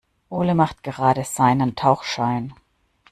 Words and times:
Ole 0.29 0.55
macht 0.55 0.81
gerade 0.81 1.23
seinen 1.23 1.75
Tauchschein. 1.75 2.55